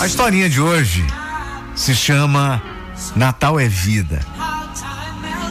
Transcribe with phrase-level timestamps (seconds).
[0.00, 1.04] A historinha de hoje
[1.74, 2.62] se chama
[3.16, 4.20] Natal é Vida.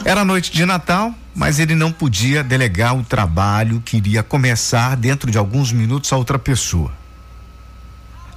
[0.06, 5.30] Era noite de Natal, mas ele não podia delegar o trabalho que iria começar dentro
[5.30, 6.90] de alguns minutos a outra pessoa.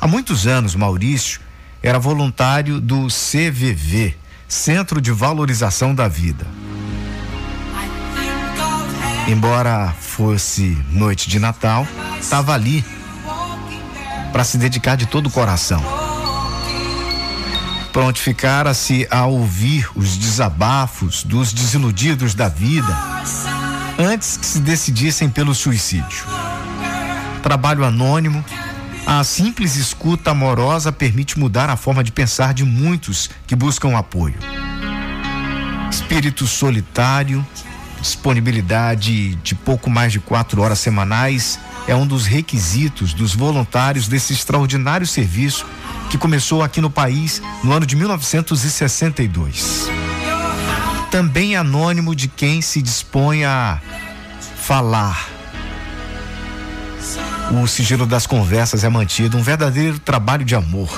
[0.02, 1.39] Há muitos anos, Maurício
[1.82, 4.18] era voluntário do CVV,
[4.50, 6.46] Centro de Valorização da Vida.
[9.30, 11.88] Embora fosse noite de Natal,
[12.20, 12.84] estava ali
[14.34, 16.00] para se dedicar de todo o coração.
[17.91, 22.98] Prontificara-se a ouvir os desabafos dos desiludidos da vida
[23.99, 26.26] antes que se decidissem pelo suicídio.
[27.44, 28.44] Trabalho anônimo,
[29.05, 34.38] a simples escuta amorosa permite mudar a forma de pensar de muitos que buscam apoio.
[35.90, 37.46] Espírito solitário,
[37.99, 44.34] disponibilidade de pouco mais de quatro horas semanais é um dos requisitos dos voluntários desse
[44.34, 45.66] extraordinário serviço
[46.11, 49.87] que começou aqui no país no ano de 1962.
[51.09, 53.79] Também anônimo de quem se dispõe a
[54.57, 55.29] falar.
[57.49, 60.90] O sigilo das conversas é mantido, um verdadeiro trabalho de amor.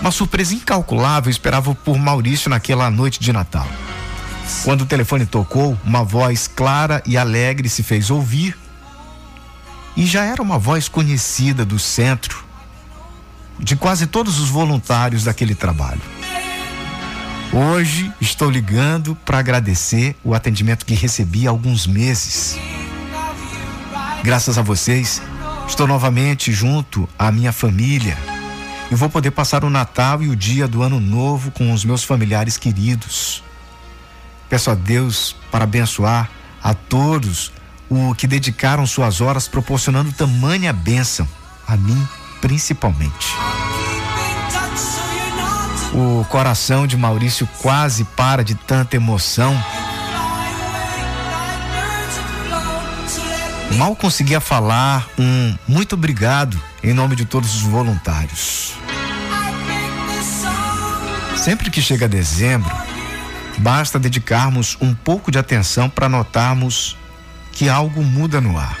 [0.00, 3.66] Uma surpresa incalculável esperava por Maurício naquela noite de Natal.
[4.62, 8.56] Quando o telefone tocou, uma voz clara e alegre se fez ouvir.
[9.96, 12.44] E já era uma voz conhecida do centro,
[13.58, 16.00] de quase todos os voluntários daquele trabalho.
[17.52, 22.58] Hoje estou ligando para agradecer o atendimento que recebi há alguns meses.
[24.24, 25.22] Graças a vocês,
[25.68, 28.18] estou novamente junto à minha família
[28.90, 32.02] e vou poder passar o Natal e o dia do Ano Novo com os meus
[32.02, 33.42] familiares queridos.
[34.48, 36.30] Peço a Deus para abençoar
[36.62, 37.52] a todos
[37.88, 41.28] o que dedicaram suas horas proporcionando tamanha bênção,
[41.68, 42.08] a mim
[42.44, 43.34] principalmente.
[45.94, 49.56] O coração de Maurício quase para de tanta emoção.
[53.78, 58.74] Mal conseguia falar um muito obrigado em nome de todos os voluntários.
[61.36, 62.70] Sempre que chega dezembro,
[63.58, 66.96] Basta dedicarmos um pouco de atenção para notarmos
[67.52, 68.76] que algo muda no ar.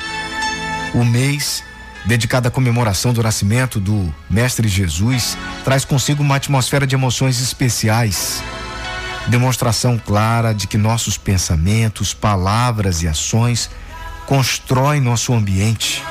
[0.94, 1.62] O mês
[2.04, 8.42] dedicado à comemoração do nascimento do Mestre Jesus traz consigo uma atmosfera de emoções especiais.
[9.28, 13.70] Demonstração clara de que nossos pensamentos, palavras e ações
[14.26, 16.02] constroem nosso ambiente.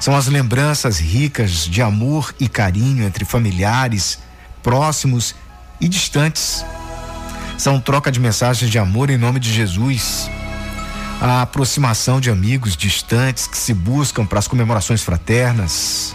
[0.00, 4.18] São as lembranças ricas de amor e carinho entre familiares,
[4.62, 5.34] próximos
[5.80, 6.64] e distantes
[7.58, 10.30] são troca de mensagens de amor em nome de Jesus.
[11.20, 16.12] A aproximação de amigos distantes que se buscam para as comemorações fraternas.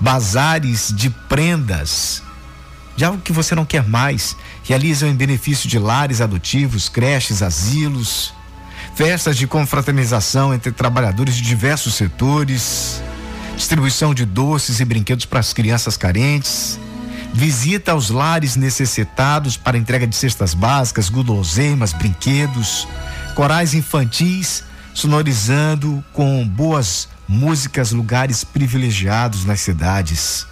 [0.00, 2.22] Bazares de prendas,
[2.96, 8.32] de algo que você não quer mais, realizam em benefício de lares adotivos, creches, asilos.
[8.94, 13.02] Festas de confraternização entre trabalhadores de diversos setores.
[13.56, 16.78] Distribuição de doces e brinquedos para as crianças carentes
[17.32, 22.88] visita aos lares necessitados para entrega de cestas básicas, guloseimas, brinquedos,
[23.34, 24.64] corais infantis,
[24.94, 30.46] sonorizando com boas músicas lugares privilegiados nas cidades,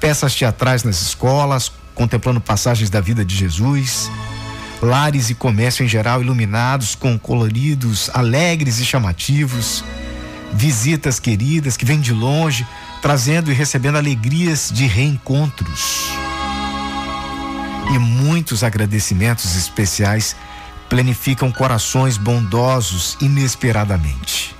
[0.00, 4.10] peças teatrais nas escolas, contemplando passagens da vida de Jesus,
[4.82, 9.84] lares e comércio em geral iluminados com coloridos alegres e chamativos,
[10.52, 12.66] visitas queridas que vêm de longe
[13.04, 16.08] trazendo e recebendo alegrias de reencontros.
[17.94, 20.34] E muitos agradecimentos especiais
[20.88, 24.54] planificam corações bondosos inesperadamente.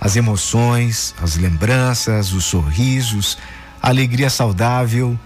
[0.00, 3.36] As emoções, as lembranças, os sorrisos,
[3.82, 5.18] a alegria saudável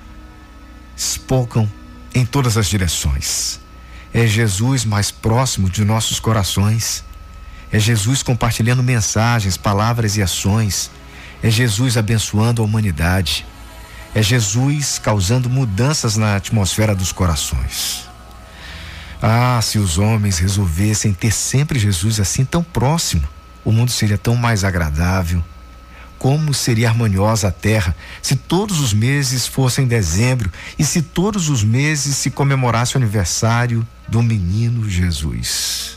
[0.96, 1.70] espocam
[2.14, 3.60] em todas as direções.
[4.12, 7.04] É Jesus mais próximo de nossos corações.
[7.70, 10.90] É Jesus compartilhando mensagens, palavras e ações
[11.42, 13.44] é Jesus abençoando a humanidade.
[14.14, 18.08] É Jesus causando mudanças na atmosfera dos corações.
[19.24, 23.22] Ah, se os homens resolvessem ter sempre Jesus assim tão próximo,
[23.64, 25.44] o mundo seria tão mais agradável.
[26.18, 31.62] Como seria harmoniosa a terra se todos os meses fossem dezembro e se todos os
[31.62, 35.96] meses se comemorasse o aniversário do menino Jesus.